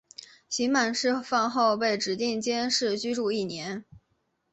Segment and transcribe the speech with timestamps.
[0.49, 3.85] 刑满释放后被指定监视居住一年。